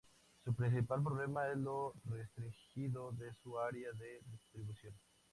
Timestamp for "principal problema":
0.55-1.47